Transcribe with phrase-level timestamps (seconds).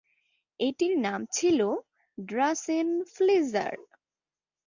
[0.59, 1.59] এটির নাম ছিল
[2.17, 3.75] ড্রাছেনফ্লিজার।